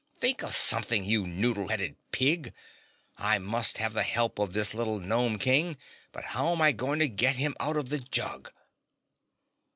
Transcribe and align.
"Think 0.17 0.41
of 0.41 0.55
something, 0.55 1.05
you 1.05 1.27
noddle 1.27 1.67
headed 1.67 1.95
pig! 2.11 2.55
I 3.17 3.37
must 3.37 3.77
have 3.77 3.93
the 3.93 4.01
help 4.01 4.39
of 4.39 4.51
this 4.51 4.73
little 4.73 4.99
Gnome 4.99 5.37
King, 5.37 5.77
but 6.11 6.23
how'm 6.23 6.59
I 6.59 6.71
going 6.71 6.97
to 6.97 7.07
get 7.07 7.35
him 7.35 7.55
out 7.59 7.77
of 7.77 7.89
the 7.89 7.99
jug?" 7.99 8.51